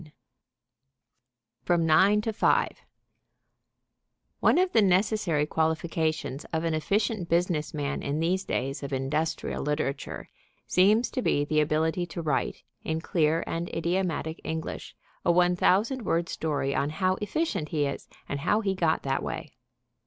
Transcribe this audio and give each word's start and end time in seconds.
IX 0.03 0.11
FROM 1.61 1.85
NINE 1.85 2.21
TO 2.21 2.33
FIVE 2.33 2.81
One 4.39 4.57
of 4.57 4.71
the 4.71 4.81
necessary 4.81 5.45
qualifications 5.45 6.43
of 6.45 6.63
an 6.63 6.73
efficient 6.73 7.29
business 7.29 7.71
man 7.71 8.01
in 8.01 8.19
these 8.19 8.43
days 8.43 8.81
of 8.81 8.91
industrial 8.93 9.61
literature 9.61 10.27
seems 10.65 11.11
to 11.11 11.21
be 11.21 11.45
the 11.45 11.59
ability 11.61 12.07
to 12.07 12.21
write, 12.23 12.63
in 12.83 12.99
clear 12.99 13.43
and 13.45 13.69
idiomatic 13.69 14.41
English, 14.43 14.95
a 15.23 15.31
1,000 15.31 16.01
word 16.01 16.29
story 16.29 16.73
on 16.73 16.89
how 16.89 17.13
efficient 17.21 17.69
he 17.69 17.85
is 17.85 18.07
and 18.27 18.39
how 18.39 18.61
he 18.61 18.73
got 18.73 19.03
that 19.03 19.21
way. 19.21 19.53